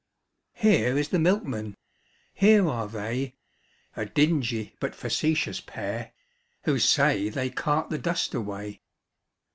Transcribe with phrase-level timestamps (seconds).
[0.55, 1.75] Here is the milkraaTi;
[2.33, 3.35] here are they,
[3.95, 6.13] (A dingy but facetious pair)
[6.63, 8.81] Who say they cart the dust away.